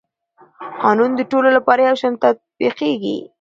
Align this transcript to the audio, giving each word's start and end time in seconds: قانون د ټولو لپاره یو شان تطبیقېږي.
قانون 0.83 1.11
د 1.15 1.21
ټولو 1.31 1.49
لپاره 1.57 1.81
یو 1.87 1.95
شان 2.01 2.13
تطبیقېږي. 2.23 3.17